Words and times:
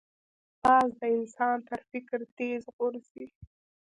باز 0.63 0.89
د 0.99 1.03
انسان 1.17 1.57
تر 1.69 1.79
فکر 1.91 2.19
تېز 2.37 2.63
غورځي 2.75 3.25